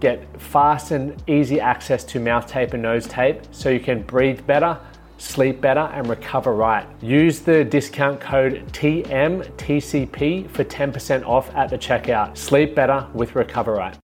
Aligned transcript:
get 0.00 0.40
fast 0.40 0.90
and 0.90 1.22
easy 1.28 1.60
access 1.60 2.04
to 2.04 2.20
mouth 2.20 2.46
tape 2.46 2.72
and 2.72 2.82
nose 2.82 3.06
tape 3.06 3.42
so 3.50 3.68
you 3.68 3.80
can 3.80 4.02
breathe 4.02 4.46
better, 4.46 4.78
sleep 5.18 5.60
better, 5.60 5.90
and 5.92 6.08
recover 6.08 6.54
right. 6.54 6.86
Use 7.02 7.40
the 7.40 7.64
discount 7.64 8.20
code 8.20 8.64
TMTCP 8.72 10.50
for 10.50 10.64
10% 10.64 11.26
off 11.26 11.54
at 11.54 11.70
the 11.70 11.78
checkout. 11.78 12.36
Sleep 12.36 12.74
better 12.74 13.06
with 13.14 13.34
Recover 13.34 13.74
Right. 13.74 13.96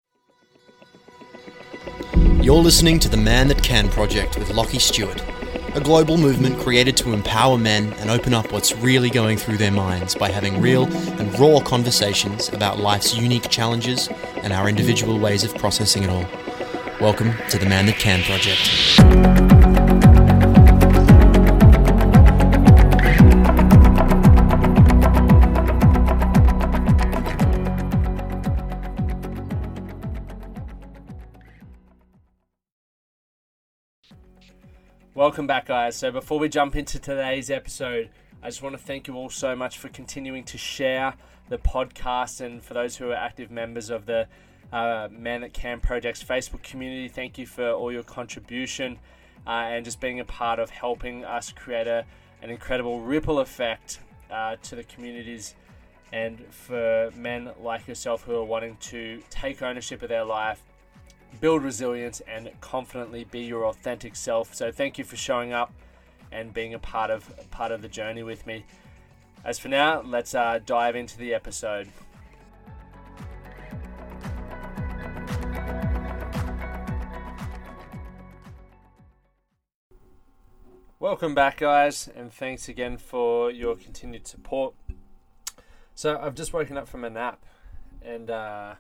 You're 2.43 2.57
listening 2.57 2.99
to 3.01 3.09
the 3.09 3.17
Man 3.17 3.49
That 3.49 3.63
Can 3.63 3.89
project 3.89 4.39
with 4.39 4.49
Lachie 4.49 4.81
Stuart 4.81 5.23
a 5.75 5.81
global 5.81 6.17
movement 6.17 6.57
created 6.61 6.97
to 6.97 7.13
empower 7.13 7.59
men 7.59 7.93
and 7.95 8.09
open 8.09 8.33
up 8.33 8.53
what's 8.53 8.77
really 8.77 9.11
going 9.11 9.37
through 9.37 9.57
their 9.57 9.73
minds 9.73 10.15
by 10.15 10.31
having 10.31 10.61
real 10.61 10.85
and 11.19 11.37
raw 11.37 11.59
conversations 11.59 12.49
about 12.51 12.79
life's 12.79 13.17
unique 13.17 13.49
challenges 13.51 14.09
and 14.45 14.53
our 14.53 14.69
individual 14.69 15.19
ways 15.19 15.43
of 15.43 15.55
processing 15.57 16.03
it 16.03 16.11
all. 16.11 16.27
Welcome 17.01 17.33
to 17.49 17.59
the 17.59 17.67
Man 17.67 17.87
That 17.87 17.97
Can 17.97 18.23
project. 18.23 18.61
Welcome 35.15 35.47
back, 35.47 35.67
guys. 35.67 35.97
So, 35.97 36.11
before 36.11 36.39
we 36.39 36.51
jump 36.51 36.77
into 36.77 36.99
today's 36.99 37.49
episode, 37.51 38.11
I 38.45 38.49
just 38.49 38.61
want 38.61 38.77
to 38.77 38.83
thank 38.83 39.09
you 39.09 39.15
all 39.17 39.31
so 39.31 39.57
much 39.57 39.79
for 39.79 39.89
continuing 39.89 40.45
to 40.45 40.59
share 40.59 41.15
the 41.49 41.57
podcast. 41.57 42.43
And 42.43 42.63
for 42.63 42.75
those 42.75 42.95
who 42.95 43.11
are 43.11 43.15
active 43.15 43.51
members 43.51 43.89
of 43.89 44.05
the 44.05 44.29
uh, 44.71 45.09
Man 45.11 45.41
That 45.41 45.55
Can 45.55 45.81
Project's 45.81 46.23
Facebook 46.23 46.63
community, 46.63 47.09
thank 47.09 47.39
you 47.39 47.47
for 47.47 47.71
all 47.71 47.91
your 47.91 48.03
contribution 48.03 48.99
uh, 49.47 49.51
and 49.51 49.83
just 49.83 49.99
being 49.99 50.21
a 50.21 50.27
part 50.27 50.59
of 50.59 50.69
helping 50.69 51.25
us 51.25 51.53
create 51.53 51.87
a, 51.87 52.05
an 52.43 52.51
incredible 52.51 53.01
ripple 53.01 53.39
effect 53.39 54.01
uh, 54.31 54.57
to 54.63 54.77
the 54.77 54.85
communities 54.85 55.55
and 56.13 56.45
for 56.51 57.11
men 57.17 57.49
like 57.63 57.89
yourself 57.89 58.25
who 58.25 58.37
are 58.37 58.45
wanting 58.45 58.77
to 58.77 59.23
take 59.31 59.63
ownership 59.63 60.03
of 60.03 60.11
their 60.11 60.25
life 60.25 60.63
build 61.41 61.63
resilience, 61.63 62.21
and 62.29 62.51
confidently 62.61 63.25
be 63.25 63.41
your 63.41 63.67
authentic 63.67 64.17
self. 64.17 64.55
So 64.55 64.71
thank 64.71 64.99
you 64.99 65.05
for 65.05 65.17
showing 65.17 65.53
up 65.53 65.73
and 66.35 66.53
being 66.53 66.75
a 66.75 66.79
part 66.79 67.11
of 67.11 67.31
part 67.51 67.71
of 67.71 67.81
the 67.81 67.89
journey 67.89 68.23
with 68.23 68.47
me. 68.47 68.65
As 69.45 69.59
for 69.59 69.69
now, 69.69 70.03
let's 70.03 70.35
uh, 70.35 70.59
dive 70.65 70.97
into 70.97 71.17
the 71.17 71.33
episode. 71.33 71.89
Welcome 80.99 81.35
back, 81.35 81.59
guys, 81.59 82.09
and 82.09 82.33
thanks 82.33 82.69
again 82.69 82.97
for 82.97 83.51
your 83.51 83.77
continued 83.77 84.27
support. 84.27 84.75
So, 85.95 86.19
I've 86.19 86.35
just 86.35 86.55
woken 86.55 86.79
up 86.79 86.89
from 86.89 87.05
a 87.05 87.11
nap, 87.11 87.45
and 88.03 88.31
uh, 88.31 88.75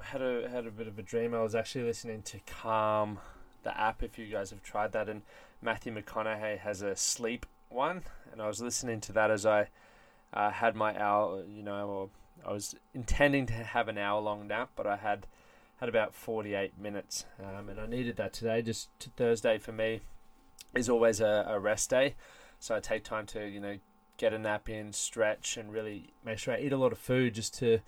had 0.00 0.22
a 0.22 0.48
had 0.48 0.66
a 0.66 0.70
bit 0.70 0.88
of 0.88 0.98
a 0.98 1.02
dream. 1.02 1.34
I 1.34 1.42
was 1.42 1.54
actually 1.54 1.84
listening 1.84 2.22
to 2.22 2.40
Calm, 2.46 3.18
the 3.62 3.78
app. 3.78 4.02
If 4.02 4.18
you 4.18 4.26
guys 4.26 4.50
have 4.50 4.62
tried 4.62 4.92
that, 4.92 5.08
and 5.08 5.22
Matthew 5.60 5.94
McConaughey 5.94 6.58
has 6.58 6.82
a 6.82 6.96
sleep 6.96 7.46
one, 7.68 8.02
and 8.30 8.40
I 8.40 8.48
was 8.48 8.60
listening 8.60 9.00
to 9.02 9.12
that 9.12 9.30
as 9.30 9.46
I 9.46 9.68
uh, 10.32 10.50
had 10.50 10.76
my 10.76 10.98
hour. 10.98 11.44
You 11.48 11.62
know, 11.62 12.10
I 12.46 12.52
was 12.52 12.74
intending 12.94 13.46
to 13.46 13.52
have 13.52 13.88
an 13.88 13.98
hour 13.98 14.20
long 14.20 14.46
nap, 14.46 14.70
but 14.76 14.86
I 14.86 14.96
had 14.96 15.26
had 15.80 15.88
about 15.88 16.14
48 16.14 16.78
minutes, 16.78 17.24
um, 17.40 17.68
and 17.68 17.80
I 17.80 17.86
needed 17.86 18.16
that 18.16 18.32
today. 18.32 18.62
Just 18.62 18.88
to 19.00 19.10
Thursday 19.10 19.58
for 19.58 19.72
me 19.72 20.00
is 20.74 20.88
always 20.88 21.20
a, 21.20 21.44
a 21.48 21.58
rest 21.58 21.90
day, 21.90 22.14
so 22.60 22.76
I 22.76 22.80
take 22.80 23.04
time 23.04 23.26
to 23.26 23.46
you 23.46 23.60
know 23.60 23.78
get 24.16 24.32
a 24.32 24.38
nap 24.38 24.68
in, 24.68 24.92
stretch, 24.92 25.56
and 25.56 25.72
really 25.72 26.10
make 26.24 26.38
sure 26.38 26.54
I 26.54 26.60
eat 26.60 26.72
a 26.72 26.76
lot 26.76 26.92
of 26.92 26.98
food 26.98 27.34
just 27.34 27.58
to 27.58 27.80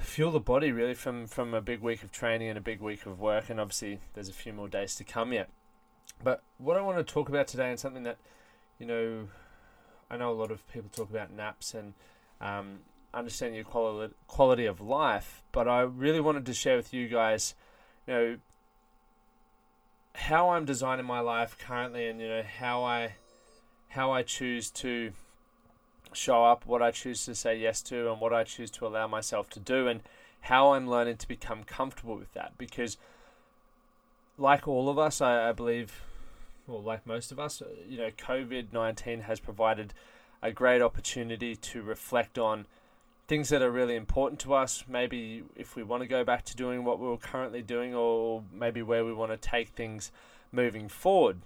fuel 0.00 0.30
the 0.30 0.40
body 0.40 0.72
really 0.72 0.94
from 0.94 1.26
from 1.26 1.54
a 1.54 1.60
big 1.60 1.80
week 1.80 2.02
of 2.02 2.10
training 2.10 2.48
and 2.48 2.58
a 2.58 2.62
big 2.62 2.80
week 2.80 3.06
of 3.06 3.20
work 3.20 3.48
and 3.48 3.60
obviously 3.60 4.00
there's 4.14 4.28
a 4.28 4.32
few 4.32 4.52
more 4.52 4.68
days 4.68 4.94
to 4.96 5.04
come 5.04 5.32
yet. 5.32 5.48
But 6.22 6.42
what 6.58 6.76
i 6.76 6.80
want 6.80 6.98
to 6.98 7.12
talk 7.12 7.28
about 7.28 7.46
today 7.46 7.70
and 7.70 7.78
something 7.78 8.02
that 8.04 8.18
you 8.78 8.86
know 8.86 9.28
i 10.10 10.16
know 10.16 10.30
a 10.30 10.34
lot 10.34 10.50
of 10.50 10.66
people 10.72 10.90
talk 10.94 11.10
about 11.10 11.32
naps 11.32 11.74
and 11.74 11.94
um, 12.40 12.80
understanding 13.14 13.56
your 13.56 13.64
quality 13.64 14.14
quality 14.26 14.66
of 14.66 14.80
life 14.80 15.42
but 15.52 15.68
i 15.68 15.80
really 15.80 16.20
wanted 16.20 16.46
to 16.46 16.54
share 16.54 16.76
with 16.76 16.92
you 16.92 17.08
guys 17.08 17.54
you 18.06 18.14
know 18.14 18.36
how 20.14 20.50
i'm 20.50 20.64
designing 20.64 21.06
my 21.06 21.20
life 21.20 21.56
currently 21.58 22.06
and 22.06 22.20
you 22.20 22.28
know 22.28 22.42
how 22.42 22.82
i 22.82 23.14
how 23.88 24.10
i 24.10 24.22
choose 24.22 24.70
to 24.70 25.12
show 26.14 26.44
up, 26.44 26.66
what 26.66 26.82
I 26.82 26.90
choose 26.90 27.24
to 27.26 27.34
say 27.34 27.58
yes 27.58 27.82
to, 27.82 28.10
and 28.10 28.20
what 28.20 28.32
I 28.32 28.44
choose 28.44 28.70
to 28.72 28.86
allow 28.86 29.06
myself 29.06 29.48
to 29.50 29.60
do, 29.60 29.88
and 29.88 30.00
how 30.42 30.74
I'm 30.74 30.88
learning 30.88 31.16
to 31.18 31.28
become 31.28 31.64
comfortable 31.64 32.16
with 32.16 32.32
that. 32.34 32.58
Because, 32.58 32.96
like 34.38 34.66
all 34.66 34.88
of 34.88 34.98
us, 34.98 35.20
I, 35.20 35.48
I 35.48 35.52
believe, 35.52 36.02
well, 36.66 36.82
like 36.82 37.06
most 37.06 37.32
of 37.32 37.38
us, 37.38 37.62
you 37.88 37.98
know, 37.98 38.10
COVID 38.10 38.72
19 38.72 39.22
has 39.22 39.40
provided 39.40 39.94
a 40.42 40.50
great 40.50 40.82
opportunity 40.82 41.54
to 41.54 41.82
reflect 41.82 42.38
on 42.38 42.66
things 43.28 43.48
that 43.48 43.62
are 43.62 43.70
really 43.70 43.94
important 43.94 44.40
to 44.40 44.54
us. 44.54 44.84
Maybe 44.88 45.44
if 45.56 45.76
we 45.76 45.82
want 45.82 46.02
to 46.02 46.08
go 46.08 46.24
back 46.24 46.44
to 46.46 46.56
doing 46.56 46.84
what 46.84 46.98
we 46.98 47.08
are 47.08 47.16
currently 47.16 47.62
doing, 47.62 47.94
or 47.94 48.42
maybe 48.52 48.82
where 48.82 49.04
we 49.04 49.12
want 49.12 49.30
to 49.30 49.36
take 49.36 49.68
things 49.70 50.10
moving 50.50 50.88
forward. 50.88 51.40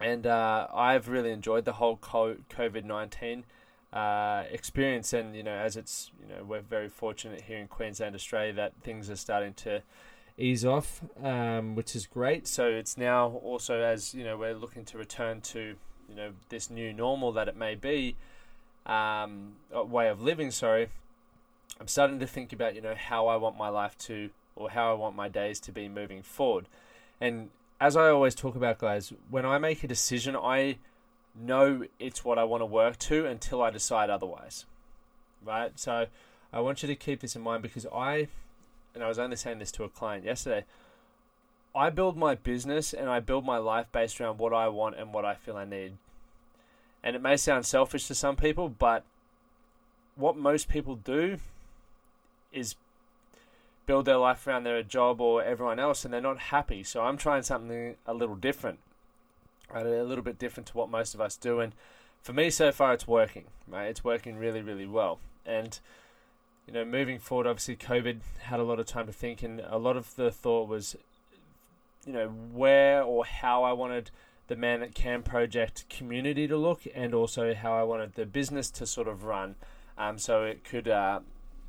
And 0.00 0.26
uh, 0.26 0.66
I've 0.74 1.08
really 1.08 1.30
enjoyed 1.30 1.64
the 1.64 1.74
whole 1.74 1.96
COVID 1.96 2.84
19 2.84 3.44
uh, 3.94 4.42
experience. 4.50 5.12
And 5.12 5.34
you 5.34 5.42
know, 5.42 5.54
as 5.54 5.76
it's 5.76 6.10
you 6.20 6.34
know, 6.34 6.44
we're 6.44 6.60
very 6.60 6.88
fortunate 6.88 7.42
here 7.42 7.58
in 7.58 7.68
Queensland, 7.68 8.14
Australia, 8.14 8.52
that 8.54 8.72
things 8.82 9.08
are 9.08 9.16
starting 9.16 9.54
to 9.54 9.82
ease 10.36 10.64
off, 10.64 11.00
um, 11.22 11.76
which 11.76 11.94
is 11.94 12.06
great. 12.06 12.46
So 12.48 12.66
it's 12.66 12.98
now 12.98 13.28
also 13.44 13.80
as 13.80 14.12
you 14.14 14.24
know, 14.24 14.36
we're 14.36 14.54
looking 14.54 14.84
to 14.86 14.98
return 14.98 15.40
to 15.42 15.76
you 16.08 16.14
know 16.14 16.32
this 16.48 16.68
new 16.68 16.92
normal 16.92 17.32
that 17.32 17.48
it 17.48 17.56
may 17.56 17.76
be, 17.76 18.16
um, 18.84 19.52
way 19.72 20.08
of 20.08 20.20
living. 20.20 20.50
Sorry, 20.50 20.88
I'm 21.80 21.88
starting 21.88 22.18
to 22.18 22.26
think 22.26 22.52
about 22.52 22.74
you 22.74 22.80
know 22.80 22.94
how 22.96 23.28
I 23.28 23.36
want 23.36 23.56
my 23.56 23.68
life 23.68 23.96
to 23.98 24.30
or 24.56 24.70
how 24.70 24.90
I 24.90 24.94
want 24.94 25.16
my 25.16 25.28
days 25.28 25.60
to 25.60 25.72
be 25.72 25.88
moving 25.88 26.22
forward. 26.22 26.66
And 27.20 27.50
as 27.80 27.96
I 27.96 28.08
always 28.08 28.34
talk 28.34 28.54
about, 28.54 28.78
guys, 28.78 29.12
when 29.30 29.44
I 29.44 29.58
make 29.58 29.82
a 29.82 29.88
decision, 29.88 30.36
I 30.36 30.78
know 31.34 31.84
it's 31.98 32.24
what 32.24 32.38
I 32.38 32.44
want 32.44 32.60
to 32.60 32.66
work 32.66 32.98
to 33.00 33.26
until 33.26 33.62
I 33.62 33.70
decide 33.70 34.10
otherwise. 34.10 34.64
Right? 35.44 35.78
So 35.78 36.06
I 36.52 36.60
want 36.60 36.82
you 36.82 36.86
to 36.86 36.94
keep 36.94 37.20
this 37.20 37.36
in 37.36 37.42
mind 37.42 37.62
because 37.62 37.86
I, 37.86 38.28
and 38.94 39.02
I 39.02 39.08
was 39.08 39.18
only 39.18 39.36
saying 39.36 39.58
this 39.58 39.72
to 39.72 39.84
a 39.84 39.88
client 39.88 40.24
yesterday, 40.24 40.64
I 41.74 41.90
build 41.90 42.16
my 42.16 42.36
business 42.36 42.92
and 42.92 43.08
I 43.08 43.20
build 43.20 43.44
my 43.44 43.58
life 43.58 43.86
based 43.90 44.20
around 44.20 44.38
what 44.38 44.52
I 44.52 44.68
want 44.68 44.96
and 44.96 45.12
what 45.12 45.24
I 45.24 45.34
feel 45.34 45.56
I 45.56 45.64
need. 45.64 45.94
And 47.02 47.16
it 47.16 47.22
may 47.22 47.36
sound 47.36 47.66
selfish 47.66 48.06
to 48.06 48.14
some 48.14 48.36
people, 48.36 48.68
but 48.68 49.04
what 50.14 50.36
most 50.36 50.68
people 50.68 50.94
do 50.94 51.38
is 52.52 52.76
build 53.86 54.04
their 54.06 54.16
life 54.16 54.46
around 54.46 54.64
their 54.64 54.82
job 54.82 55.20
or 55.20 55.42
everyone 55.42 55.78
else 55.78 56.04
and 56.04 56.14
they're 56.14 56.20
not 56.20 56.38
happy. 56.38 56.82
So 56.84 57.02
I'm 57.02 57.16
trying 57.16 57.42
something 57.42 57.96
a 58.06 58.14
little 58.14 58.36
different? 58.36 58.78
A 59.72 59.82
little 59.82 60.24
bit 60.24 60.38
different 60.38 60.66
to 60.68 60.76
what 60.76 60.90
most 60.90 61.14
of 61.14 61.20
us 61.20 61.36
do. 61.36 61.60
And 61.60 61.74
for 62.22 62.32
me, 62.32 62.50
so 62.50 62.72
far, 62.72 62.92
it's 62.92 63.06
working, 63.06 63.44
right? 63.68 63.86
It's 63.86 64.02
working 64.02 64.36
really, 64.36 64.62
really 64.62 64.86
well. 64.86 65.18
And, 65.44 65.78
you 66.66 66.72
know, 66.72 66.84
moving 66.84 67.18
forward, 67.18 67.46
obviously, 67.46 67.76
COVID 67.76 68.20
had 68.40 68.60
a 68.60 68.64
lot 68.64 68.80
of 68.80 68.86
time 68.86 69.06
to 69.06 69.12
think, 69.12 69.42
and 69.42 69.60
a 69.60 69.78
lot 69.78 69.96
of 69.96 70.14
the 70.16 70.30
thought 70.30 70.68
was, 70.68 70.96
you 72.06 72.12
know, 72.12 72.28
where 72.28 73.02
or 73.02 73.24
how 73.24 73.62
I 73.62 73.72
wanted 73.72 74.10
the 74.46 74.56
Man 74.56 74.80
That 74.80 74.94
Can 74.94 75.22
project 75.22 75.88
community 75.88 76.46
to 76.46 76.56
look, 76.56 76.82
and 76.94 77.14
also 77.14 77.54
how 77.54 77.72
I 77.72 77.82
wanted 77.82 78.14
the 78.14 78.26
business 78.26 78.70
to 78.72 78.86
sort 78.86 79.08
of 79.08 79.24
run, 79.24 79.54
um, 79.98 80.18
so 80.18 80.44
it 80.44 80.64
could, 80.64 80.86
uh, 80.86 81.20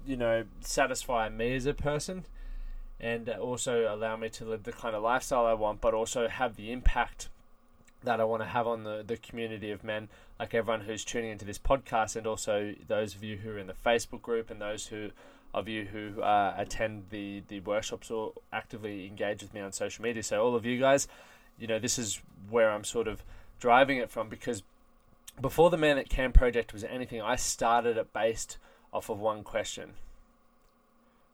you 0.05 0.17
know, 0.17 0.43
satisfy 0.61 1.29
me 1.29 1.55
as 1.55 1.65
a 1.65 1.73
person, 1.73 2.25
and 2.99 3.27
also 3.29 3.93
allow 3.93 4.15
me 4.15 4.29
to 4.29 4.45
live 4.45 4.63
the 4.63 4.71
kind 4.71 4.95
of 4.95 5.03
lifestyle 5.03 5.45
I 5.45 5.53
want, 5.53 5.81
but 5.81 5.93
also 5.93 6.27
have 6.27 6.55
the 6.55 6.71
impact 6.71 7.29
that 8.05 8.19
I 8.19 8.23
want 8.23 8.41
to 8.41 8.47
have 8.47 8.67
on 8.67 8.83
the, 8.83 9.03
the 9.05 9.17
community 9.17 9.71
of 9.71 9.83
men, 9.83 10.09
like 10.39 10.53
everyone 10.53 10.81
who's 10.81 11.03
tuning 11.03 11.31
into 11.31 11.45
this 11.45 11.59
podcast, 11.59 12.15
and 12.15 12.25
also 12.25 12.73
those 12.87 13.15
of 13.15 13.23
you 13.23 13.37
who 13.37 13.51
are 13.51 13.59
in 13.59 13.67
the 13.67 13.73
Facebook 13.73 14.21
group 14.21 14.49
and 14.49 14.61
those 14.61 14.87
who 14.87 15.11
of 15.53 15.69
you 15.69 15.85
who 15.85 16.21
uh, 16.21 16.53
attend 16.57 17.05
the, 17.11 17.41
the 17.47 17.61
workshops 17.61 18.11
or 18.11 18.33
actively 18.51 19.07
engage 19.07 19.41
with 19.41 19.53
me 19.53 19.61
on 19.61 19.71
social 19.71 20.03
media. 20.03 20.21
So, 20.21 20.43
all 20.43 20.53
of 20.53 20.65
you 20.65 20.77
guys, 20.77 21.07
you 21.57 21.65
know, 21.65 21.79
this 21.79 21.97
is 21.97 22.21
where 22.49 22.71
I'm 22.71 22.83
sort 22.83 23.07
of 23.07 23.23
driving 23.59 23.97
it 23.97 24.11
from 24.11 24.27
because 24.27 24.63
before 25.39 25.69
the 25.69 25.77
Man 25.77 25.95
That 25.95 26.09
Can 26.09 26.33
project 26.33 26.73
was 26.73 26.83
anything, 26.83 27.21
I 27.21 27.37
started 27.37 27.95
it 27.95 28.11
based 28.11 28.57
off 28.91 29.09
of 29.09 29.19
one 29.19 29.43
question. 29.43 29.93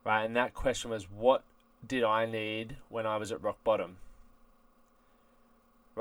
Right, 0.03 0.23
and 0.23 0.35
that 0.35 0.53
question 0.53 0.91
was 0.91 1.09
what 1.09 1.43
did 1.85 2.03
I 2.03 2.25
need 2.25 2.77
when 2.89 3.07
I 3.07 3.17
was 3.17 3.31
at 3.31 3.41
rock 3.41 3.57
bottom? 3.63 3.97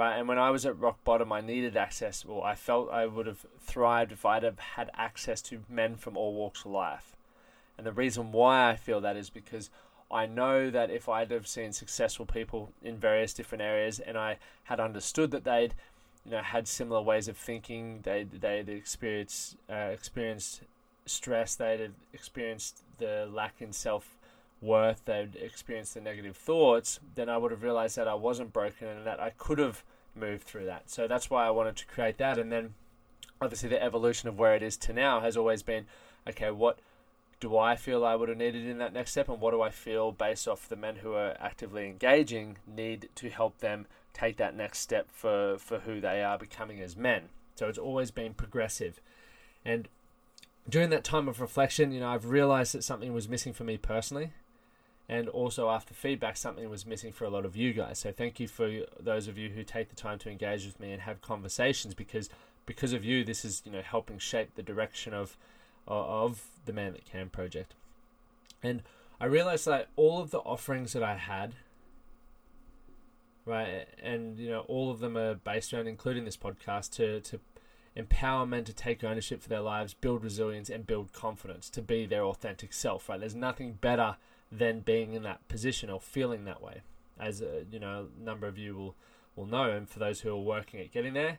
Right, 0.00 0.17
and 0.17 0.26
when 0.26 0.38
I 0.38 0.49
was 0.49 0.64
at 0.64 0.79
rock 0.79 1.05
bottom, 1.05 1.31
I 1.31 1.43
needed 1.43 1.76
access, 1.76 2.25
or 2.25 2.43
I 2.43 2.55
felt 2.55 2.91
I 2.91 3.05
would 3.05 3.26
have 3.26 3.44
thrived 3.61 4.12
if 4.12 4.25
I'd 4.25 4.44
have 4.44 4.58
had 4.58 4.91
access 4.94 5.43
to 5.43 5.62
men 5.69 5.97
from 5.97 6.17
all 6.17 6.32
walks 6.32 6.64
of 6.64 6.70
life. 6.70 7.14
And 7.76 7.87
the 7.87 7.93
reason 7.93 8.32
why 8.32 8.70
I 8.70 8.76
feel 8.76 9.02
that 9.02 9.19
is 9.19 9.29
because 9.29 9.69
I 10.11 10.25
know 10.25 10.70
that 10.70 10.88
if 10.88 11.06
I'd 11.06 11.31
have 11.31 11.47
seen 11.47 11.75
successful 11.75 12.25
people 12.25 12.73
in 12.81 12.97
various 12.97 13.35
different 13.35 13.61
areas 13.61 14.00
and 14.00 14.17
I 14.17 14.38
had 14.64 14.81
understood 14.81 15.32
that 15.32 15.44
they'd 15.44 15.75
you 16.25 16.31
know 16.31 16.41
had 16.41 16.67
similar 16.67 17.02
ways 17.02 17.29
of 17.29 17.37
thinking, 17.37 18.00
they'd 18.02 18.41
they'd 18.41 18.70
experienced 18.70 19.58
uh, 19.69 19.91
experienced 19.93 20.62
stress, 21.05 21.56
they'd 21.56 21.93
experienced 22.14 22.85
the 22.97 23.29
lack 23.31 23.61
in 23.61 23.75
self 23.75 24.17
worth, 24.61 25.05
they'd 25.05 25.37
experienced 25.37 25.95
the 25.95 26.01
negative 26.01 26.37
thoughts, 26.37 27.01
then 27.15 27.29
I 27.29 27.39
would 27.39 27.51
have 27.51 27.62
realized 27.62 27.97
that 27.97 28.09
I 28.09 28.15
wasn't 28.15 28.53
broken 28.53 28.89
and 28.89 29.07
that 29.07 29.21
I 29.21 29.31
could 29.31 29.59
have 29.59 29.83
moved 30.15 30.45
through 30.45 30.67
that. 30.67 30.91
So 30.91 31.07
that's 31.07 31.31
why 31.31 31.47
I 31.47 31.51
wanted 31.51 31.77
to 31.77 31.87
create 31.87 32.19
that. 32.19 32.39
And 32.39 32.53
then 32.53 32.75
obviously 33.41 33.69
the 33.69 33.83
evolution 33.83 34.29
of 34.29 34.39
where 34.39 34.55
it 34.55 34.62
is 34.62 34.77
to 34.79 34.93
now 34.93 35.21
has 35.21 35.37
always 35.37 35.62
been 35.62 35.87
okay, 36.29 36.51
what 36.51 36.79
do 37.41 37.57
I 37.57 37.75
feel 37.75 38.05
I 38.05 38.15
would 38.15 38.29
have 38.29 38.39
needed 38.39 38.67
in 38.67 38.79
that 38.79 38.93
next 38.93 39.12
step, 39.12 39.29
and 39.29 39.41
what 39.41 39.53
do 39.53 39.62
I 39.62 39.71
feel 39.71 40.12
based 40.12 40.47
off 40.47 40.69
the 40.69 40.77
men 40.77 40.97
who 40.97 41.15
are 41.15 41.37
actively 41.41 41.87
engaging 41.87 42.59
need 42.67 43.09
to 43.17 43.31
help 43.31 43.59
them 43.59 43.87
take 44.12 44.37
that 44.37 44.55
next 44.55 44.81
step 44.81 45.09
for, 45.11 45.57
for 45.59 45.81
who 45.81 46.01
they 46.01 46.23
are 46.23 46.37
becoming 46.37 46.81
as 46.81 46.97
men. 46.97 47.31
So 47.55 47.69
it's 47.69 47.79
always 47.79 48.11
been 48.11 48.35
progressive. 48.35 49.01
And 49.65 49.89
during 50.69 50.91
that 50.91 51.05
time 51.05 51.29
of 51.29 51.41
reflection, 51.41 51.93
you 51.93 52.01
know, 52.01 52.11
I've 52.11 52.27
realized 52.27 52.75
that 52.75 52.85
something 52.85 53.12
was 53.15 53.29
missing 53.29 53.55
for 53.55 53.65
me 53.65 53.79
personally. 53.79 54.33
And 55.11 55.29
also 55.29 55.69
after 55.69 55.93
feedback, 55.93 56.37
something 56.37 56.71
was 56.71 56.87
missing 56.87 57.11
for 57.11 57.25
a 57.25 57.31
lot 57.31 57.45
of 57.45 57.57
you 57.57 57.73
guys. 57.73 57.99
So 57.99 58.12
thank 58.12 58.39
you 58.39 58.47
for 58.47 58.83
those 59.01 59.27
of 59.27 59.37
you 59.37 59.51
who 59.51 59.65
take 59.65 59.89
the 59.89 59.97
time 59.97 60.21
to 60.21 60.31
engage 60.31 60.65
with 60.65 60.79
me 60.79 60.93
and 60.93 61.03
have 61.03 61.21
conversations 61.21 61.95
because 61.95 62.31
because 62.65 62.93
of 62.93 63.05
you, 63.05 63.25
this 63.25 63.45
is, 63.45 63.61
you 63.65 63.73
know, 63.73 63.83
helping 63.83 64.21
shape 64.21 64.55
the 64.55 64.62
direction 64.62 65.12
of 65.12 65.37
of 65.89 66.45
the 66.65 66.73
Man 66.73 66.93
That 66.93 67.05
Can 67.05 67.29
project. 67.29 67.75
And 68.62 68.85
I 69.21 69.25
realized 69.25 69.65
that 69.67 69.89
all 69.97 70.21
of 70.21 70.31
the 70.31 70.39
offerings 70.39 70.93
that 70.93 71.03
I 71.03 71.17
had, 71.17 71.55
right, 73.45 73.89
and 74.01 74.39
you 74.39 74.49
know, 74.49 74.61
all 74.61 74.93
of 74.93 75.01
them 75.01 75.17
are 75.17 75.35
based 75.35 75.73
around, 75.73 75.89
including 75.89 76.25
this 76.25 76.37
podcast, 76.37 76.93
to 76.93 77.19
to 77.23 77.41
empower 77.97 78.47
men 78.47 78.62
to 78.62 78.73
take 78.73 79.03
ownership 79.03 79.43
for 79.43 79.49
their 79.49 79.61
lives, 79.61 79.93
build 79.93 80.23
resilience, 80.23 80.71
and 80.71 80.87
build 80.87 81.12
confidence 81.12 81.69
to 81.71 81.83
be 81.83 82.07
their 82.07 82.23
authentic 82.23 82.73
self. 82.73 83.09
Right, 83.09 83.19
there's 83.19 83.35
nothing 83.35 83.73
better 83.73 84.17
than 84.50 84.81
being 84.81 85.14
in 85.14 85.23
that 85.23 85.47
position 85.49 85.91
or 85.91 86.00
feeling 86.00 86.44
that 86.44 86.62
way, 86.62 86.82
as 87.19 87.41
a, 87.41 87.64
you 87.70 87.79
know, 87.79 88.08
a 88.20 88.25
number 88.25 88.47
of 88.47 88.58
you 88.58 88.76
will 88.76 88.97
will 89.37 89.47
know, 89.47 89.70
and 89.70 89.88
for 89.88 89.99
those 89.99 90.20
who 90.20 90.31
are 90.31 90.41
working 90.41 90.81
at 90.81 90.91
getting 90.91 91.14
there, 91.14 91.38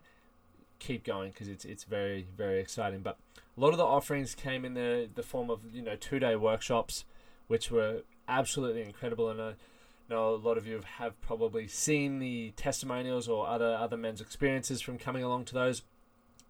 keep 0.79 1.03
going 1.03 1.31
because 1.31 1.47
it's 1.47 1.65
it's 1.65 1.83
very 1.83 2.27
very 2.35 2.59
exciting. 2.59 3.01
But 3.01 3.17
a 3.35 3.59
lot 3.59 3.69
of 3.69 3.77
the 3.77 3.85
offerings 3.85 4.35
came 4.35 4.65
in 4.65 4.73
the 4.73 5.09
the 5.13 5.23
form 5.23 5.49
of 5.49 5.59
you 5.73 5.81
know 5.81 5.95
two 5.95 6.19
day 6.19 6.35
workshops, 6.35 7.05
which 7.47 7.71
were 7.71 8.01
absolutely 8.27 8.81
incredible, 8.81 9.29
and 9.29 9.41
I 9.41 9.53
know 10.09 10.29
a 10.29 10.35
lot 10.35 10.57
of 10.57 10.65
you 10.65 10.81
have 10.97 11.19
probably 11.21 11.67
seen 11.67 12.19
the 12.19 12.51
testimonials 12.55 13.27
or 13.27 13.47
other 13.47 13.75
other 13.75 13.97
men's 13.97 14.21
experiences 14.21 14.81
from 14.81 14.97
coming 14.97 15.23
along 15.23 15.45
to 15.45 15.53
those, 15.53 15.83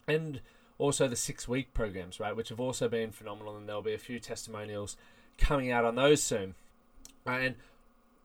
and 0.08 0.42
also 0.78 1.08
the 1.08 1.16
six 1.16 1.48
week 1.48 1.74
programs, 1.74 2.20
right, 2.20 2.36
which 2.36 2.50
have 2.50 2.60
also 2.60 2.88
been 2.88 3.12
phenomenal, 3.12 3.56
and 3.56 3.68
there'll 3.68 3.82
be 3.82 3.94
a 3.94 4.00
few 4.00 4.20
testimonials 4.20 4.98
coming 5.42 5.72
out 5.72 5.86
on 5.86 5.96
those 5.96 6.22
soon. 6.24 6.56
And 7.26 7.56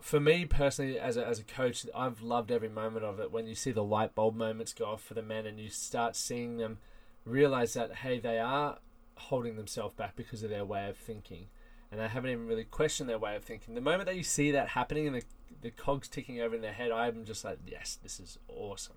for 0.01 0.21
me 0.21 0.45
personally, 0.45 0.99
as 0.99 1.17
a, 1.17 1.27
as 1.27 1.39
a 1.39 1.45
coach, 1.45 1.87
I've 1.95 2.23
loved 2.23 2.53
every 2.53 2.69
moment 2.69 3.05
of 3.05 3.19
it. 3.19 3.33
When 3.33 3.47
you 3.47 3.55
see 3.55 3.73
the 3.73 3.83
light 3.83 4.15
bulb 4.15 4.37
moments 4.37 4.73
go 4.73 4.87
off 4.87 5.03
for 5.03 5.15
the 5.15 5.23
men, 5.23 5.47
and 5.47 5.59
you 5.59 5.69
start 5.69 6.15
seeing 6.15 6.59
them 6.59 6.79
realize 7.25 7.75
that 7.75 7.97
hey, 7.97 8.21
they 8.21 8.39
are 8.39 8.79
holding 9.17 9.57
themselves 9.57 9.95
back 9.95 10.15
because 10.15 10.43
of 10.43 10.51
their 10.51 10.65
way 10.65 10.89
of 10.89 10.97
thinking, 10.97 11.47
and 11.91 12.01
they 12.01 12.09
haven't 12.09 12.31
even 12.31 12.47
really 12.47 12.65
questioned 12.65 13.09
their 13.09 13.19
way 13.19 13.35
of 13.35 13.45
thinking. 13.45 13.75
The 13.75 13.81
moment 13.81 14.07
that 14.07 14.17
you 14.17 14.23
see 14.23 14.51
that 14.53 14.69
happening 14.69 15.07
and 15.07 15.17
the 15.17 15.23
the 15.63 15.71
cogs 15.71 16.09
ticking 16.09 16.41
over 16.41 16.55
in 16.55 16.61
their 16.61 16.73
head, 16.73 16.91
I'm 16.91 17.25
just 17.25 17.45
like, 17.45 17.59
yes, 17.67 17.99
this 18.03 18.21
is 18.21 18.39
awesome. 18.49 18.97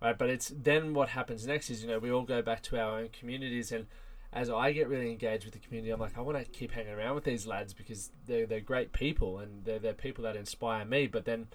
Right, 0.00 0.18
but 0.18 0.30
it's 0.30 0.52
then 0.54 0.94
what 0.94 1.10
happens 1.10 1.46
next 1.46 1.70
is 1.70 1.82
you 1.82 1.88
know 1.88 1.98
we 1.98 2.10
all 2.10 2.22
go 2.22 2.42
back 2.42 2.62
to 2.64 2.78
our 2.78 2.98
own 2.98 3.08
communities 3.08 3.70
and 3.72 3.86
as 4.32 4.48
I 4.48 4.72
get 4.72 4.88
really 4.88 5.10
engaged 5.10 5.44
with 5.44 5.54
the 5.54 5.60
community, 5.60 5.90
I'm 5.90 6.00
like, 6.00 6.16
I 6.16 6.22
want 6.22 6.38
to 6.38 6.44
keep 6.44 6.72
hanging 6.72 6.92
around 6.92 7.14
with 7.14 7.24
these 7.24 7.46
lads 7.46 7.74
because 7.74 8.10
they're 8.26 8.46
they're 8.46 8.60
great 8.60 8.92
people 8.92 9.38
and 9.38 9.64
they're 9.64 9.78
they're 9.78 9.92
people 9.92 10.24
that 10.24 10.36
inspire 10.36 10.84
me. 10.84 11.06
But 11.06 11.24
then, 11.24 11.48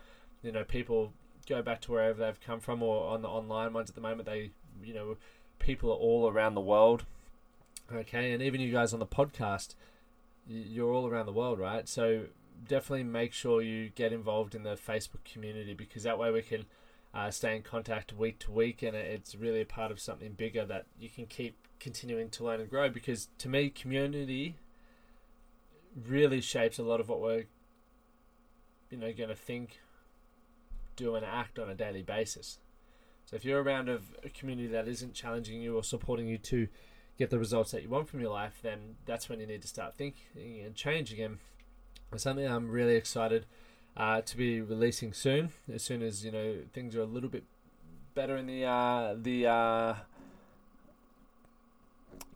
you 0.43 0.51
know, 0.51 0.63
people 0.63 1.13
go 1.47 1.61
back 1.61 1.81
to 1.81 1.91
wherever 1.91 2.19
they've 2.19 2.39
come 2.39 2.59
from 2.59 2.83
or 2.83 3.07
on 3.07 3.21
the 3.21 3.29
online 3.29 3.73
ones 3.73 3.89
at 3.89 3.95
the 3.95 4.01
moment. 4.01 4.27
They, 4.27 4.51
you 4.83 4.93
know, 4.93 5.17
people 5.59 5.91
are 5.91 5.95
all 5.95 6.29
around 6.29 6.53
the 6.53 6.61
world. 6.61 7.05
Okay, 7.91 8.31
and 8.31 8.43
even 8.43 8.59
you 8.59 8.71
guys 8.71 8.93
on 8.93 8.99
the 8.99 9.07
podcast, 9.07 9.75
you're 10.47 10.91
all 10.91 11.07
around 11.07 11.25
the 11.25 11.31
world, 11.31 11.57
right? 11.57 11.87
So 11.87 12.25
definitely 12.67 13.03
make 13.03 13.33
sure 13.33 13.61
you 13.61 13.89
get 13.89 14.11
involved 14.11 14.55
in 14.55 14.63
the 14.63 14.75
Facebook 14.75 15.23
community 15.31 15.73
because 15.73 16.03
that 16.03 16.19
way 16.19 16.31
we 16.31 16.41
can 16.41 16.65
uh, 17.13 17.31
stay 17.31 17.55
in 17.55 17.63
contact 17.63 18.13
week 18.13 18.39
to 18.39 18.51
week, 18.51 18.83
and 18.83 18.95
it's 18.95 19.35
really 19.35 19.61
a 19.61 19.65
part 19.65 19.91
of 19.91 19.99
something 19.99 20.33
bigger 20.33 20.65
that 20.65 20.85
you 20.99 21.09
can 21.09 21.25
keep 21.25 21.55
continuing 21.79 22.29
to 22.29 22.43
learn 22.43 22.59
and 22.59 22.69
grow 22.69 22.89
because 22.89 23.27
to 23.37 23.47
me 23.47 23.69
community 23.69 24.55
really 26.07 26.41
shapes 26.41 26.79
a 26.79 26.83
lot 26.83 26.99
of 26.99 27.07
what 27.07 27.21
we're 27.21 27.45
you 28.89 28.97
know 28.97 29.13
going 29.13 29.29
to 29.29 29.35
think 29.35 29.79
do 30.95 31.15
and 31.15 31.25
act 31.25 31.59
on 31.59 31.69
a 31.69 31.75
daily 31.75 32.01
basis. 32.01 32.59
So 33.25 33.35
if 33.35 33.45
you're 33.45 33.61
around 33.61 33.89
a, 33.89 33.99
community 34.29 34.67
that 34.69 34.87
isn't 34.87 35.13
challenging 35.13 35.61
you 35.61 35.75
or 35.75 35.83
supporting 35.83 36.27
you 36.27 36.37
to 36.39 36.67
get 37.19 37.29
the 37.29 37.37
results 37.37 37.71
that 37.71 37.83
you 37.83 37.89
want 37.89 38.07
from 38.07 38.21
your 38.21 38.31
life 38.31 38.59
then 38.63 38.95
that's 39.05 39.27
when 39.29 39.39
you 39.39 39.45
need 39.45 39.61
to 39.61 39.67
start 39.67 39.95
thinking 39.97 40.61
and 40.65 40.75
changing. 40.75 41.21
And 41.21 41.37
it's 42.11 42.23
something 42.23 42.47
i'm 42.47 42.69
really 42.69 42.95
excited 42.95 43.45
uh, 43.97 44.21
to 44.21 44.37
be 44.37 44.61
releasing 44.61 45.11
soon 45.11 45.51
as 45.73 45.83
soon 45.83 46.01
as 46.01 46.23
you 46.23 46.31
know 46.31 46.57
things 46.71 46.95
are 46.95 47.01
a 47.01 47.05
little 47.05 47.29
bit 47.29 47.43
better 48.13 48.37
in 48.37 48.47
the 48.47 48.63
uh, 48.63 49.15
the 49.19 49.45
uh, 49.45 49.95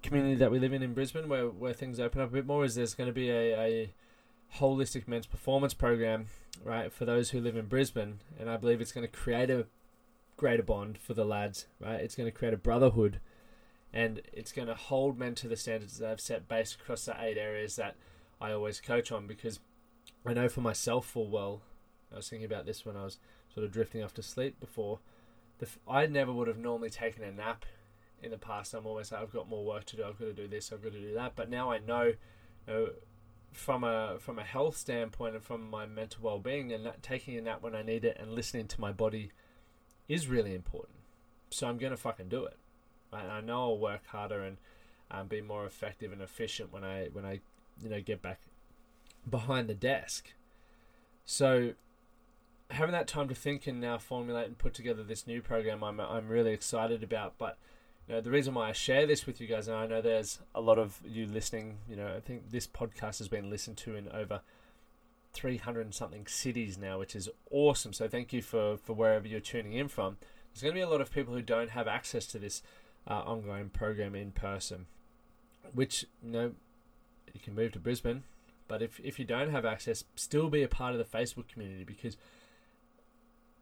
community 0.04 0.36
that 0.36 0.52
we 0.52 0.60
live 0.60 0.74
in 0.74 0.84
in 0.84 0.94
Brisbane, 0.94 1.30
where, 1.30 1.48
where 1.48 1.74
things 1.74 2.00
open 2.00 2.22
up 2.22 2.30
a 2.30 2.34
bit 2.34 2.46
more, 2.46 2.66
is 2.66 2.76
there's 2.76 2.94
going 2.94 3.08
to 3.08 3.14
be 3.14 3.30
a, 3.30 3.60
a 3.60 3.94
holistic 4.58 5.08
men's 5.08 5.26
performance 5.26 5.74
program, 5.74 6.28
right, 6.64 6.92
for 6.92 7.06
those 7.06 7.30
who 7.30 7.40
live 7.40 7.56
in 7.56 7.68
Brisbane, 7.68 8.20
and 8.40 8.50
I 8.50 8.58
believe 8.58 8.82
it's 8.82 8.92
going 8.92 9.08
to 9.08 9.12
create 9.12 9.50
a 9.50 9.68
greater 10.38 10.64
bond 10.64 10.98
for 10.98 11.14
the 11.14 11.26
lads, 11.26 11.68
right? 11.80 12.02
It's 12.02 12.16
going 12.16 12.30
to 12.30 12.38
create 12.38 12.54
a 12.54 12.58
brotherhood, 12.58 13.20
and 13.94 14.22
it's 14.34 14.52
going 14.52 14.68
to 14.68 14.76
hold 14.76 15.18
men 15.18 15.36
to 15.36 15.48
the 15.48 15.58
standards 15.58 16.00
that 16.00 16.10
I've 16.10 16.22
set 16.22 16.48
based 16.48 16.76
across 16.76 17.06
the 17.06 17.16
eight 17.20 17.38
areas 17.38 17.76
that 17.76 17.96
I 18.40 18.52
always 18.52 18.82
coach 18.82 19.12
on, 19.12 19.28
because 19.28 19.60
I 20.26 20.34
know 20.34 20.50
for 20.50 20.62
myself 20.62 21.06
full 21.06 21.30
well. 21.30 21.62
I 22.12 22.18
was 22.18 22.30
thinking 22.30 22.46
about 22.46 22.66
this 22.66 22.86
when 22.86 22.96
I 22.96 23.04
was 23.04 23.18
sort 23.54 23.66
of 23.66 23.72
drifting 23.72 24.04
off 24.04 24.14
to 24.16 24.24
sleep 24.24 24.60
before. 24.60 25.00
The 25.60 25.68
I 25.88 26.06
never 26.06 26.32
would 26.32 26.48
have 26.48 26.58
normally 26.58 26.90
taken 26.90 27.24
a 27.24 27.32
nap 27.32 27.66
in 28.24 28.32
the 28.32 28.38
past, 28.38 28.74
I'm 28.74 28.86
always 28.86 29.12
like, 29.12 29.22
I've 29.22 29.34
got 29.34 29.50
more 29.50 29.66
work 29.66 29.86
to 29.86 29.96
do. 29.96 30.04
I've 30.04 30.20
got 30.20 30.26
to 30.26 30.34
do 30.34 30.48
this. 30.48 30.72
I've 30.72 30.84
got 30.84 30.94
to 30.94 31.00
do 31.00 31.14
that. 31.16 31.34
But 31.36 31.50
now 31.50 31.72
I 31.72 31.80
know, 31.80 32.04
you 32.04 32.16
know 32.68 32.90
from 33.52 33.84
a 33.84 34.16
from 34.20 34.40
a 34.40 34.44
health 34.44 34.78
standpoint 34.78 35.36
and 35.36 35.44
from 35.44 35.70
my 35.70 35.86
mental 35.86 36.24
well 36.24 36.40
being, 36.40 36.72
and 36.72 36.86
that, 36.86 37.04
taking 37.04 37.38
a 37.38 37.42
nap 37.42 37.62
when 37.62 37.76
I 37.76 37.82
need 37.82 38.06
it 38.06 38.18
and 38.20 38.32
listening 38.32 38.68
to 38.70 38.82
my 38.82 38.92
body 38.92 39.32
is 40.08 40.28
really 40.28 40.56
important. 40.56 41.00
So 41.50 41.68
I'm 41.68 41.78
gonna 41.78 41.98
fucking 41.98 42.30
do 42.30 42.46
it. 42.46 42.58
I 43.12 43.42
know 43.42 43.62
I'll 43.62 43.78
work 43.78 44.08
harder 44.08 44.42
and 44.42 44.58
um, 45.10 45.28
be 45.28 45.42
more 45.42 45.66
effective 45.66 46.14
and 46.14 46.22
efficient 46.22 46.72
when 46.72 46.86
I 46.86 47.10
when 47.12 47.26
I 47.26 47.42
you 47.82 47.90
know 47.90 48.00
get 48.00 48.22
back 48.22 48.40
behind 49.30 49.68
the 49.68 49.76
desk. 49.76 50.34
So 51.26 51.74
having 52.72 52.94
that 52.94 53.08
time 53.08 53.28
to 53.28 53.36
think 53.36 53.68
and 53.68 53.80
now 53.80 53.98
formulate 53.98 54.48
and 54.48 54.58
put 54.58 54.74
together 54.74 55.04
this 55.04 55.28
new 55.28 55.42
program, 55.42 55.84
I'm 55.84 56.00
I'm 56.00 56.28
really 56.28 56.52
excited 56.52 57.04
about. 57.04 57.38
But 57.38 57.58
you 58.08 58.16
know, 58.16 58.22
the 58.22 58.32
reason 58.32 58.54
why 58.54 58.70
I 58.70 58.72
share 58.72 59.06
this 59.06 59.26
with 59.26 59.40
you 59.40 59.48
guys, 59.48 59.68
and 59.68 59.78
I 59.78 59.88
know 59.88 60.02
there's 60.02 60.40
a 60.56 60.62
lot 60.62 60.78
of 60.78 61.00
you 61.06 61.26
listening. 61.26 61.78
You 61.88 61.96
know, 61.96 62.14
I 62.16 62.20
think 62.20 62.50
this 62.50 62.68
podcast 62.68 63.20
has 63.20 63.28
been 63.28 63.50
listened 63.50 63.78
to 63.78 63.96
in 63.96 64.10
over 64.10 64.42
300 65.34 65.82
and 65.82 65.96
something 65.96 66.28
cities 66.28 66.78
now, 66.78 67.00
which 67.00 67.16
is 67.16 67.30
awesome. 67.50 67.94
So 67.94 68.08
thank 68.08 68.34
you 68.34 68.42
for 68.42 68.78
for 68.78 68.94
wherever 68.94 69.28
you're 69.28 69.40
tuning 69.40 69.74
in 69.74 69.88
from. 69.88 70.18
There's 70.54 70.64
going 70.64 70.74
to 70.74 70.80
be 70.80 70.82
a 70.82 70.90
lot 70.90 71.02
of 71.02 71.12
people 71.12 71.34
who 71.34 71.42
don't 71.42 71.70
have 71.70 71.88
access 71.88 72.26
to 72.28 72.40
this 72.40 72.62
uh, 73.08 73.22
ongoing 73.22 73.70
program 73.70 74.16
in 74.16 74.32
person, 74.32 74.88
which 75.74 76.06
you 76.24 76.32
know 76.32 76.52
you 77.34 77.40
can 77.40 77.56
move 77.56 77.72
to 77.74 77.80
Brisbane, 77.80 78.24
but 78.72 78.82
if 78.82 79.02
if 79.04 79.20
you 79.20 79.26
don't 79.26 79.52
have 79.52 79.66
access, 79.66 80.06
still 80.16 80.50
be 80.50 80.64
a 80.64 80.68
part 80.70 80.96
of 80.96 80.98
the 80.98 81.18
Facebook 81.18 81.50
community 81.50 81.84
because 81.84 82.16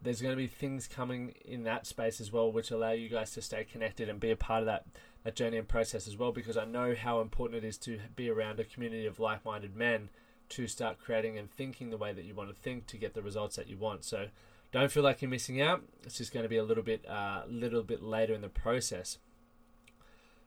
there's 0.04 0.22
going 0.22 0.34
to 0.34 0.38
be 0.38 0.46
things 0.46 0.88
coming 0.88 1.34
in 1.44 1.64
that 1.64 1.88
space 1.88 2.22
as 2.22 2.32
well, 2.32 2.52
which 2.52 2.70
allow 2.70 2.92
you 2.92 3.10
guys 3.10 3.32
to 3.32 3.42
stay 3.42 3.64
connected 3.64 4.08
and 4.08 4.20
be 4.20 4.30
a 4.30 4.36
part 4.36 4.60
of 4.60 4.68
that 4.68 4.86
that 5.24 5.36
journey 5.36 5.58
and 5.58 5.68
process 5.68 6.08
as 6.08 6.16
well. 6.16 6.32
Because 6.32 6.58
I 6.58 6.66
know 6.66 6.94
how 6.94 7.22
important 7.22 7.64
it 7.64 7.68
is 7.68 7.80
to 7.80 8.00
be 8.16 8.30
around 8.30 8.60
a 8.60 8.64
community 8.64 9.08
of 9.08 9.20
like-minded 9.20 9.76
men 9.76 10.10
to 10.50 10.68
start 10.68 11.00
creating 11.00 11.40
and 11.40 11.50
thinking 11.50 11.90
the 11.90 11.98
way 11.98 12.14
that 12.14 12.26
you 12.26 12.36
want 12.36 12.50
to 12.50 12.56
think 12.56 12.86
to 12.86 12.98
get 12.98 13.16
the 13.16 13.24
results 13.24 13.56
that 13.56 13.68
you 13.68 13.78
want. 13.78 14.04
So 14.04 14.28
don't 14.72 14.92
feel 14.92 15.02
like 15.02 15.24
you're 15.24 15.32
missing 15.32 15.60
out. 15.60 15.82
It's 16.04 16.20
just 16.20 16.32
going 16.32 16.44
to 16.44 16.50
be 16.50 16.58
a 16.58 16.64
little 16.64 16.84
bit, 16.84 17.04
uh, 17.10 17.42
little 17.50 17.82
bit 17.82 18.04
later 18.04 18.36
in 18.36 18.42
the 18.42 18.48
process. 18.48 19.18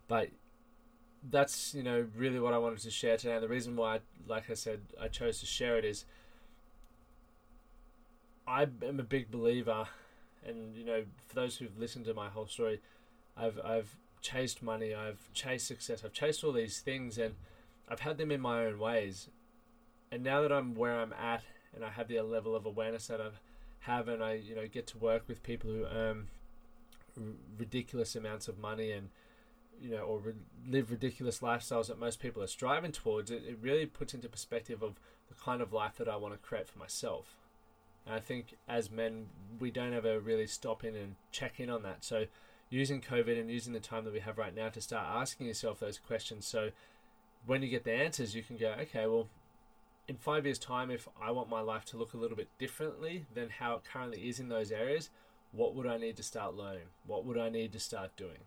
But 0.07 0.29
that's 1.31 1.75
you 1.75 1.83
know 1.83 2.07
really 2.17 2.41
what 2.41 2.53
I 2.55 2.59
wanted 2.59 2.81
to 2.81 2.91
share 2.91 3.17
today. 3.17 3.35
And 3.35 3.43
the 3.43 3.49
reason 3.49 3.77
why, 3.77 4.01
like 4.27 4.51
I 4.51 4.55
said, 4.55 4.81
I 5.01 5.09
chose 5.09 5.41
to 5.41 5.47
share 5.47 5.79
it 5.79 5.85
is 5.85 6.05
I 8.47 8.63
am 8.63 8.99
a 8.99 9.05
big 9.05 9.31
believer, 9.31 9.87
and 10.45 10.75
you 10.77 10.85
know, 10.85 11.05
for 11.29 11.35
those 11.35 11.57
who've 11.57 11.79
listened 11.79 12.07
to 12.07 12.15
my 12.15 12.29
whole 12.29 12.47
story, 12.47 12.81
I've 13.37 13.59
I've 13.65 13.97
chased 14.21 14.63
money, 14.63 14.95
I've 14.95 15.33
chased 15.33 15.67
success, 15.67 16.03
I've 16.05 16.13
chased 16.13 16.43
all 16.45 16.53
these 16.53 16.81
things, 16.81 17.19
and 17.19 17.35
I've 17.89 18.01
had 18.01 18.19
them 18.19 18.31
in 18.31 18.41
my 18.41 18.65
own 18.65 18.79
ways. 18.79 19.29
And 20.11 20.23
now 20.23 20.43
that 20.43 20.53
I'm 20.53 20.75
where 20.75 20.99
I'm 20.99 21.13
at, 21.13 21.43
and 21.75 21.85
I 21.85 21.91
have 21.91 22.09
the 22.09 22.21
level 22.21 22.55
of 22.55 22.67
awareness 22.67 23.07
that 23.07 23.21
I 23.21 23.29
have, 23.81 24.09
and 24.09 24.23
I 24.23 24.35
you 24.35 24.57
know 24.57 24.67
get 24.67 24.87
to 24.89 24.99
work 24.99 25.23
with 25.29 25.43
people 25.43 25.71
who 25.71 25.85
earn 25.87 26.27
ridiculous 27.59 28.17
amounts 28.17 28.49
of 28.49 28.59
money 28.59 28.91
and 28.91 29.11
you 29.83 29.91
know, 29.91 30.03
or 30.03 30.19
re- 30.21 30.33
live 30.69 30.91
ridiculous 30.91 31.41
lifestyles 31.41 31.89
that 31.89 31.99
most 31.99 32.21
people 32.21 32.43
are 32.43 32.49
striving 32.49 32.93
towards, 32.93 33.31
it, 33.31 33.43
it 33.47 33.59
really 33.61 33.87
puts 33.87 34.15
into 34.15 34.29
perspective 34.29 34.83
of 34.83 34.95
the 35.29 35.35
kind 35.35 35.61
of 35.61 35.73
life 35.73 35.97
that 35.97 36.09
I 36.09 36.17
want 36.17 36.35
to 36.35 36.39
create 36.39 36.69
for 36.69 36.79
myself. 36.79 37.37
And 38.07 38.15
I 38.15 38.21
think 38.21 38.57
as 38.69 38.91
men, 38.91 39.27
we 39.59 39.71
don't 39.71 39.93
ever 39.93 40.21
really 40.21 40.47
stop 40.47 40.85
in 40.85 40.95
and 40.95 41.17
check 41.33 41.59
in 41.59 41.69
on 41.69 41.83
that. 41.83 42.05
So, 42.05 42.27
using 42.71 43.01
COVID 43.01 43.39
and 43.39 43.51
using 43.51 43.73
the 43.73 43.81
time 43.81 44.05
that 44.05 44.13
we 44.13 44.21
have 44.21 44.39
right 44.39 44.55
now 44.55 44.69
to 44.71 44.81
start 44.81 45.07
asking 45.09 45.49
yourself 45.49 45.81
those 45.81 45.99
questions. 45.99 46.47
So, 46.47 46.71
when 47.45 47.63
you 47.63 47.69
get 47.69 47.85
the 47.85 47.93
answers, 47.93 48.35
you 48.35 48.43
can 48.43 48.57
go, 48.57 48.75
okay, 48.83 49.07
well, 49.07 49.29
in 50.09 50.17
five 50.17 50.45
years' 50.45 50.59
time, 50.59 50.91
if 50.91 51.09
I 51.21 51.31
want 51.31 51.49
my 51.49 51.61
life 51.61 51.85
to 51.87 51.97
look 51.97 52.15
a 52.15 52.17
little 52.17 52.37
bit 52.37 52.49
differently 52.59 53.27
than 53.35 53.51
how 53.51 53.75
it 53.75 53.85
currently 53.85 54.29
is 54.29 54.41
in 54.41 54.49
those 54.49 54.71
areas, 54.71 55.11
what 55.53 55.75
would 55.75 55.87
I 55.87 55.97
need 55.97 56.17
to 56.17 56.23
start 56.23 56.57
learning? 56.57 56.87
What 57.07 57.25
would 57.25 57.39
I 57.39 57.49
need 57.49 57.73
to 57.73 57.81
start 57.81 58.17
doing? 58.17 58.39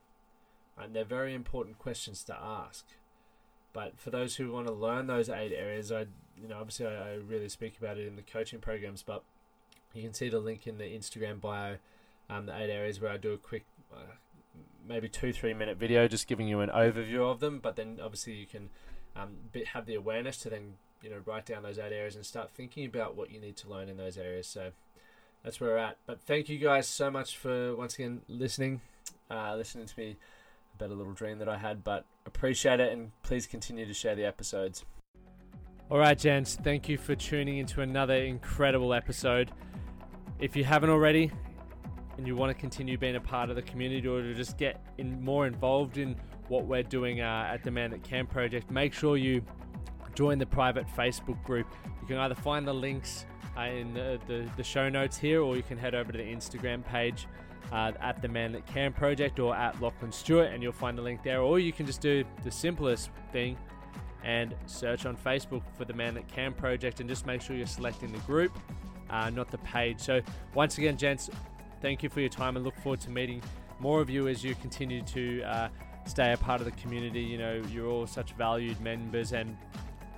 And 0.78 0.94
they're 0.94 1.06
very 1.06 1.34
important 1.34 1.80
questions 1.80 2.24
to 2.26 2.36
ask. 2.36 2.86
But 3.76 4.00
for 4.00 4.10
those 4.10 4.36
who 4.36 4.52
want 4.52 4.68
to 4.68 4.74
learn 4.74 5.08
those 5.08 5.30
eight 5.30 5.52
areas, 5.52 5.92
I, 5.92 6.06
you 6.42 6.48
know, 6.48 6.60
obviously 6.60 6.88
I, 6.88 7.12
I 7.12 7.14
really 7.16 7.50
speak 7.50 7.78
about 7.78 7.98
it 7.98 8.08
in 8.08 8.16
the 8.16 8.22
coaching 8.22 8.60
programs, 8.60 9.04
but 9.04 9.24
you 9.94 10.02
can 10.02 10.14
see 10.14 10.30
the 10.30 10.40
link 10.40 10.66
in 10.66 10.78
the 10.78 10.86
Instagram 10.86 11.42
bio, 11.42 11.78
um, 12.30 12.46
the 12.46 12.58
eight 12.58 12.70
areas 12.70 13.02
where 13.02 13.12
I 13.12 13.18
do 13.18 13.34
a 13.34 13.38
quick, 13.38 13.66
uh, 13.94 14.16
maybe 14.88 15.10
two, 15.10 15.34
three 15.34 15.54
minute 15.54 15.78
video 15.78 16.08
just 16.08 16.28
giving 16.28 16.48
you 16.48 16.62
an 16.62 16.70
overview 16.70 17.30
of 17.30 17.40
them. 17.40 17.60
But 17.60 17.76
then 17.76 18.00
obviously 18.02 18.34
you 18.34 18.46
can 18.46 18.70
um, 19.16 19.32
have 19.74 19.86
the 19.86 19.96
awareness 19.96 20.38
to 20.38 20.50
then, 20.50 20.76
you 21.02 21.10
know, 21.10 21.22
write 21.26 21.46
down 21.46 21.64
those 21.64 21.78
eight 21.78 21.92
areas 21.92 22.16
and 22.16 22.26
start 22.26 22.52
thinking 22.52 22.86
about 22.86 23.16
what 23.16 23.30
you 23.30 23.42
need 23.42 23.58
to 23.58 23.70
learn 23.70 23.90
in 23.90 23.98
those 23.98 24.18
areas. 24.18 24.48
So 24.48 24.72
that's 25.44 25.60
where 25.60 25.72
we're 25.72 25.78
at. 25.78 25.98
But 26.06 26.22
thank 26.22 26.48
you 26.48 26.60
guys 26.60 26.88
so 26.88 27.12
much 27.12 27.38
for 27.38 27.76
once 27.76 27.96
again 27.96 28.22
listening, 28.30 28.80
uh, 29.30 29.56
listening 29.56 29.86
to 29.88 30.00
me 30.00 30.16
about 30.76 30.92
a 30.92 30.94
little 30.94 31.14
dream 31.14 31.40
that 31.40 31.50
I 31.50 31.58
had. 31.58 31.84
But 31.84 32.06
appreciate 32.26 32.80
it 32.80 32.92
and 32.92 33.12
please 33.24 33.48
continue 33.48 33.86
to 33.86 33.94
share 33.94 34.16
the 34.16 34.26
episodes. 34.26 34.86
All 35.90 36.00
right, 36.00 36.18
gents, 36.18 36.56
thank 36.56 36.90
you 36.90 36.98
for 36.98 37.16
tuning 37.16 37.58
into 37.58 37.82
another 37.82 38.16
incredible 38.16 38.94
episode. 38.94 39.52
If 40.40 40.56
you 40.56 40.64
haven't 40.64 40.90
already 40.90 41.32
and 42.18 42.26
you 42.26 42.36
want 42.36 42.56
to 42.56 42.60
continue 42.60 42.98
being 42.98 43.16
a 43.16 43.22
part 43.22 43.50
of 43.50 43.56
the 43.56 43.62
community 43.62 44.08
or 44.08 44.22
to 44.22 44.34
just 44.34 44.58
get 44.58 44.84
in 44.98 45.24
more 45.24 45.46
involved 45.46 45.98
in 45.98 46.16
what 46.48 46.66
we're 46.66 46.84
doing 46.84 47.22
uh, 47.22 47.50
at 47.52 47.64
the 47.64 47.72
Man 47.72 47.92
That 47.92 48.04
Can 48.04 48.26
project, 48.26 48.72
make 48.72 48.94
sure 48.94 49.18
you 49.18 49.44
join 50.16 50.38
the 50.38 50.46
private 50.46 50.86
Facebook 50.96 51.42
group. 51.44 51.68
You 52.02 52.08
can 52.08 52.18
either 52.18 52.36
find 52.36 52.68
the 52.68 52.74
links 52.74 53.26
uh, 53.58 53.62
in 53.62 53.94
the, 53.94 54.20
the, 54.28 54.50
the, 54.58 54.64
show 54.64 54.90
notes 54.90 55.18
here 55.18 55.42
or 55.42 55.56
you 55.56 55.64
can 55.64 55.78
head 55.78 55.96
over 55.96 56.12
to 56.12 56.18
the 56.18 56.24
Instagram 56.24 56.86
page 56.86 57.28
uh, 57.72 57.94
at 58.02 58.22
the 58.22 58.28
Man 58.28 58.52
That 58.52 58.66
Can 58.66 58.92
project 58.92 59.40
or 59.40 59.56
at 59.56 59.82
Lachlan 59.82 60.12
Stuart 60.12 60.52
and 60.54 60.62
you'll 60.62 60.74
find 60.74 60.98
the 60.98 61.02
link 61.02 61.24
there. 61.24 61.42
Or 61.42 61.60
you 61.60 61.72
can 61.72 61.86
just 61.86 62.02
do 62.02 62.26
the 62.44 62.52
simplest 62.52 63.12
thing 63.32 63.58
and 64.24 64.56
search 64.66 65.06
on 65.06 65.16
Facebook 65.16 65.62
for 65.78 65.86
the 65.86 65.94
Man 65.94 66.16
That 66.16 66.28
Can 66.28 66.54
project 66.54 67.00
and 67.00 67.08
just 67.08 67.26
make 67.26 67.42
sure 67.42 67.56
you're 67.56 67.66
selecting 67.66 68.12
the 68.12 68.20
group 68.20 68.52
uh, 69.10 69.30
not 69.30 69.52
the 69.52 69.58
page. 69.60 70.00
So, 70.00 70.22
once 70.54 70.78
again, 70.78 70.98
gents, 70.98 71.30
thank 71.82 72.04
you 72.04 72.10
for 72.10 72.20
your 72.20 72.30
time 72.30 72.56
and 72.56 72.66
look 72.66 72.76
forward 72.78 73.02
to 73.02 73.10
meeting 73.10 73.42
more 73.80 74.02
of 74.02 74.10
you 74.10 74.28
as 74.28 74.44
you 74.44 74.56
continue 74.56 75.02
to 75.04 75.44
uh, 75.44 75.70
stay 76.06 76.34
a 76.34 76.38
part 76.38 76.62
of 76.62 76.66
the 76.66 76.72
community. 76.72 77.22
You 77.22 77.38
know, 77.38 77.62
you're 77.72 77.88
all 77.88 78.08
such 78.08 78.34
valued 78.34 78.80
members, 78.82 79.34
and 79.34 79.58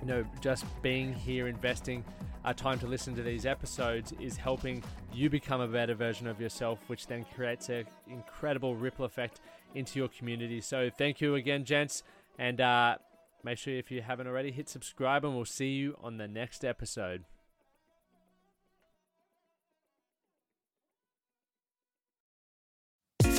you 0.00 0.08
know, 0.08 0.24
just 0.40 0.64
being 0.82 1.12
here, 1.12 1.48
investing 1.48 2.04
our 2.44 2.54
time 2.54 2.78
to 2.78 2.86
listen 2.86 3.14
to 3.16 3.22
these 3.22 3.46
episodes 3.46 4.12
is 4.20 4.36
helping 4.36 4.82
you 5.12 5.28
become 5.28 5.60
a 5.60 5.68
better 5.68 5.94
version 5.94 6.26
of 6.26 6.40
yourself, 6.40 6.78
which 6.86 7.06
then 7.06 7.24
creates 7.34 7.68
an 7.68 7.84
incredible 8.08 8.76
ripple 8.76 9.04
effect 9.04 9.40
into 9.74 9.98
your 9.98 10.08
community. 10.08 10.60
So, 10.60 10.90
thank 10.96 11.20
you 11.20 11.34
again, 11.34 11.64
gents, 11.64 12.02
and 12.38 12.60
uh, 12.60 12.96
make 13.42 13.58
sure 13.58 13.74
if 13.74 13.90
you 13.90 14.02
haven't 14.02 14.26
already, 14.26 14.50
hit 14.50 14.68
subscribe, 14.68 15.24
and 15.24 15.34
we'll 15.34 15.44
see 15.44 15.70
you 15.70 15.96
on 16.02 16.16
the 16.16 16.28
next 16.28 16.64
episode. 16.64 17.24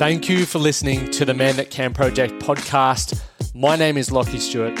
Thank 0.00 0.30
you 0.30 0.46
for 0.46 0.58
listening 0.58 1.10
to 1.10 1.26
the 1.26 1.34
Man 1.34 1.56
That 1.56 1.70
Can 1.70 1.92
Project 1.92 2.32
podcast. 2.42 3.22
My 3.54 3.76
name 3.76 3.98
is 3.98 4.08
Lachie 4.08 4.38
Stuart, 4.38 4.80